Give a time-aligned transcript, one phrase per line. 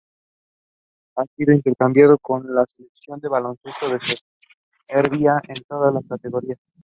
[1.17, 3.99] Ha sido internacional con la Selección de baloncesto de
[4.87, 6.57] Serbia en todas las categorías.